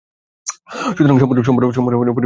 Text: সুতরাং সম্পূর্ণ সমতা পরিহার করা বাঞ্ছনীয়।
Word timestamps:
সুতরাং 0.95 1.17
সম্পূর্ণ 1.19 1.39
সমতা 1.41 1.57
পরিহার 1.57 1.75
করা 1.75 1.87
বাঞ্ছনীয়। 1.87 2.19